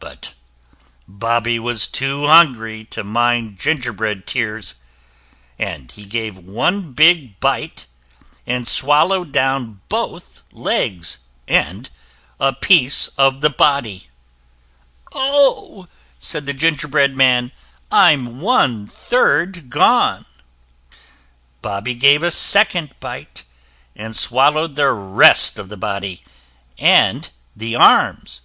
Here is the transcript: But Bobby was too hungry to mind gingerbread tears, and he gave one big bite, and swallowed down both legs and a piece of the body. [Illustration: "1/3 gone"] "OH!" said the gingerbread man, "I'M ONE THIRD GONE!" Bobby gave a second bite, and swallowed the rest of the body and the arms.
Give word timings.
But 0.00 0.32
Bobby 1.06 1.58
was 1.58 1.86
too 1.86 2.26
hungry 2.26 2.84
to 2.86 3.04
mind 3.04 3.58
gingerbread 3.60 4.26
tears, 4.26 4.76
and 5.58 5.92
he 5.92 6.06
gave 6.06 6.38
one 6.38 6.94
big 6.94 7.38
bite, 7.40 7.86
and 8.46 8.66
swallowed 8.66 9.32
down 9.32 9.82
both 9.90 10.42
legs 10.50 11.18
and 11.46 11.90
a 12.40 12.54
piece 12.54 13.08
of 13.18 13.42
the 13.42 13.50
body. 13.50 14.08
[Illustration: 15.12 15.12
"1/3 15.12 15.12
gone"] 15.12 15.32
"OH!" 15.34 15.88
said 16.20 16.46
the 16.46 16.54
gingerbread 16.54 17.14
man, 17.14 17.52
"I'M 17.92 18.40
ONE 18.40 18.86
THIRD 18.86 19.68
GONE!" 19.68 20.24
Bobby 21.60 21.94
gave 21.94 22.22
a 22.22 22.30
second 22.30 22.94
bite, 22.98 23.44
and 23.94 24.16
swallowed 24.16 24.74
the 24.74 24.90
rest 24.92 25.58
of 25.58 25.68
the 25.68 25.76
body 25.76 26.24
and 26.78 27.28
the 27.54 27.74
arms. 27.76 28.40